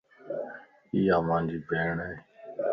[0.95, 2.17] ايا مانجي ڀيڻ ائي